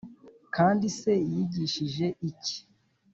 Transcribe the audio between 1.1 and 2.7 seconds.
yigishije iki?